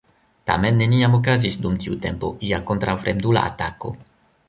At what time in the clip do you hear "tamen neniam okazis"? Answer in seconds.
0.51-1.59